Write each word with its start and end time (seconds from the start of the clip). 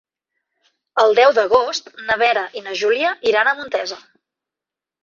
El 1.03 1.13
deu 1.19 1.35
d'agost 1.39 1.93
na 2.09 2.17
Vera 2.23 2.47
i 2.61 2.65
na 2.71 2.77
Júlia 2.81 3.13
iran 3.35 3.53
a 3.55 3.59
Montesa. 3.63 4.05